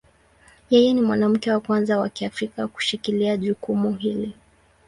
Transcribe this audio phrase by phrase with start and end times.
[0.69, 4.33] Yeye ni mwanamke wa kwanza wa Kiafrika kushikilia jukumu hili.